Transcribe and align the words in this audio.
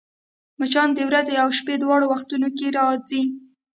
مچان 0.59 0.89
د 0.93 0.99
ورځي 1.09 1.35
او 1.43 1.49
شپې 1.57 1.75
دواړو 1.81 2.05
وختونو 2.13 2.47
کې 2.57 2.67
راځي 2.77 3.23